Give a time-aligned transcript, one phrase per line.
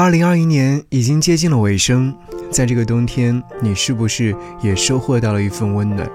[0.00, 2.16] 二零二一年已经接近了尾声，
[2.50, 6.10] 在这个冬天，你是不是也收获到了一份温暖？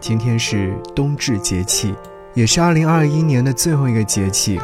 [0.00, 1.94] 今天是冬至节气，
[2.32, 4.58] 也是二零二一年的最后一个节气。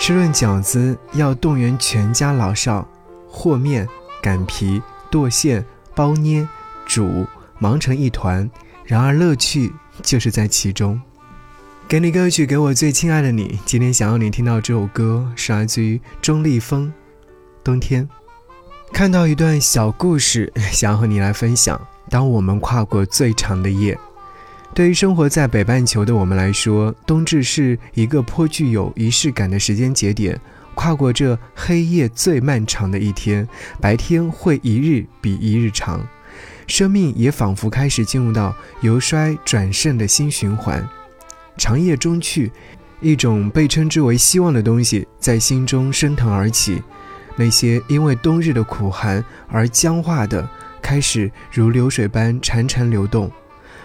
[0.00, 2.88] 吃顿饺子要动员全家老少，
[3.28, 3.86] 和面、
[4.22, 4.80] 擀皮、
[5.10, 5.62] 剁馅、
[5.94, 6.48] 包捏、
[6.86, 7.26] 煮，
[7.58, 8.50] 忙成一团。
[8.86, 9.70] 然而乐趣
[10.02, 10.98] 就是在其中。
[11.86, 13.60] 给你歌曲，给我最亲爱的你。
[13.66, 16.90] 今天想要你听到这首歌，是来自于钟立风。
[17.64, 18.06] 冬天，
[18.92, 21.80] 看到一段小故事， 想和你来分享。
[22.10, 23.98] 当我们跨过最长的夜，
[24.74, 30.38] 对于生活在北半球的我们来说，冬至是一个颇具有仪式感的时间节点。
[30.74, 33.48] 跨过这黑夜最漫长的一天，
[33.80, 36.06] 白天会一日比一日长，
[36.66, 40.86] 生命也仿佛开始进入到由衰转盛的新循环。
[41.56, 42.52] 长夜终去，
[43.00, 46.82] 一种被称之为希望的东西在心中升腾而起。
[47.36, 50.48] 那些因为冬日的苦寒而僵化的，
[50.80, 53.30] 开始如流水般潺潺流动，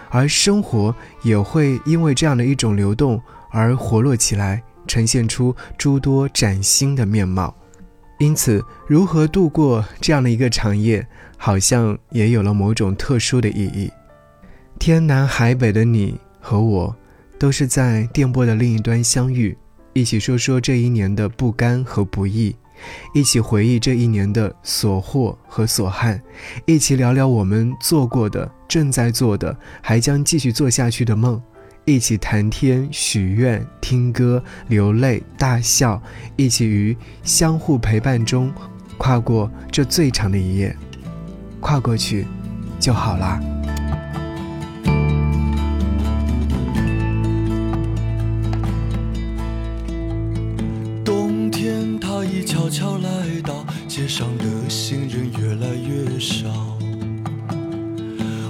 [0.08, 3.20] 而生活也会因为这样的一种流动
[3.50, 7.54] 而活络起来，呈现出诸多崭新的面貌。
[8.18, 11.06] 因此，如何度过这样的一个长夜，
[11.38, 13.90] 好像也有了某种特殊的意义。
[14.78, 16.94] 天南海北的你和我，
[17.38, 19.56] 都是在电波的另一端相遇，
[19.94, 22.54] 一起说说这一年的不甘和不易。
[23.14, 26.20] 一起回忆这一年的所获和所憾，
[26.66, 31.40] 一起聊聊我们做过的、正在做的、还将继续做下去的梦，
[31.84, 36.00] 一起谈天、许愿、听歌、流泪、大笑，
[36.36, 38.52] 一起于相互陪伴中
[38.98, 40.76] 跨过这最长的一夜，
[41.60, 42.26] 跨过去
[42.78, 43.40] 就好啦。
[52.70, 56.48] 悄悄来到，街上的行人越来越少。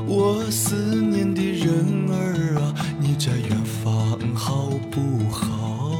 [0.07, 5.93] 我思念的人儿啊，你在远方好不好？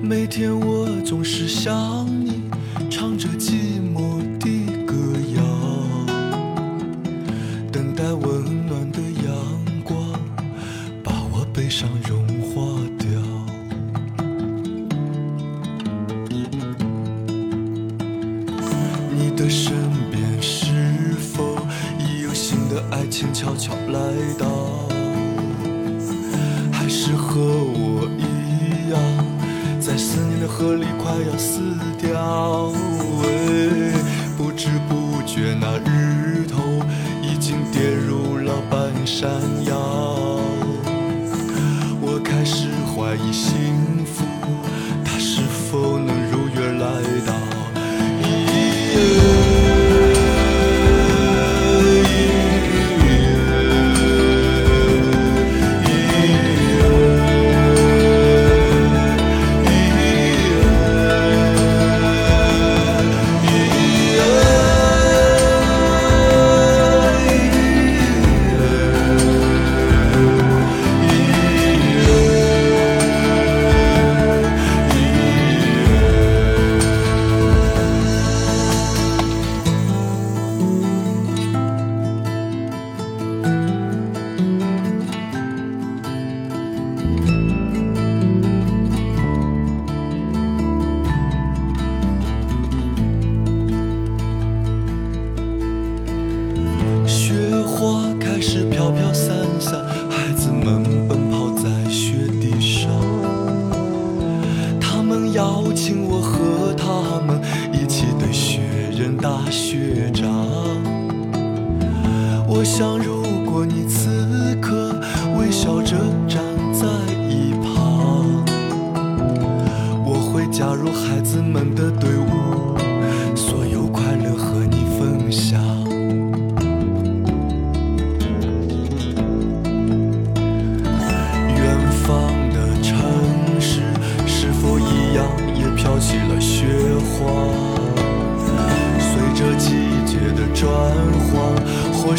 [0.00, 2.42] 每天我总是想你，
[2.88, 4.48] 唱着寂寞的
[4.86, 4.94] 歌
[5.34, 5.42] 谣，
[7.72, 8.33] 等待我
[19.44, 19.74] 的身
[20.10, 20.72] 边是
[21.20, 21.58] 否
[21.98, 24.00] 已有新的爱情悄悄来
[24.38, 24.88] 到？
[26.72, 28.98] 还是和我一样，
[29.78, 31.60] 在思念的河里快要死
[32.00, 32.72] 掉？
[34.34, 36.62] 不知不觉，那日头
[37.22, 39.30] 已经跌入了半山
[39.66, 40.40] 腰。
[42.00, 44.24] 我开始怀疑幸福，
[105.32, 107.40] 邀请我和他们
[107.72, 110.28] 一起堆雪人打雪仗
[112.46, 114.33] 我想如果你自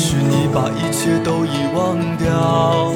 [0.05, 2.93] 许你把一切都遗忘掉。